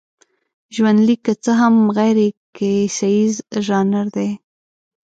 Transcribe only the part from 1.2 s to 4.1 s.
که څه هم غیرکیسیز ژانر